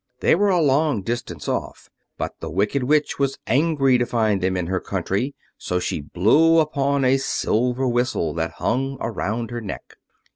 [0.21, 4.57] They were a long distance off, but the Wicked Witch was angry to find them
[4.57, 9.97] in her country; so she blew upon a silver whistle that hung around her neck.